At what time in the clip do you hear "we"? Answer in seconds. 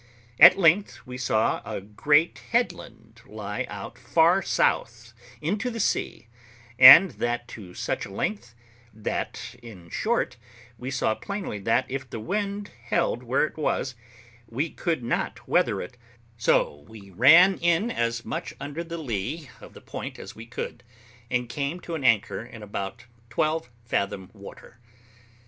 1.05-1.15, 10.79-10.89, 14.47-14.71, 16.87-17.11, 20.35-20.47